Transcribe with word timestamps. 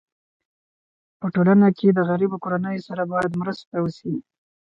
په 1.19 1.27
ټولنه 1.35 1.67
کي 1.77 1.87
د 1.93 1.99
غریبو 2.09 2.41
کورنيو 2.43 2.85
سره 2.87 3.01
باید 3.13 3.39
مرسته 3.41 3.75
وسي. 3.79 4.13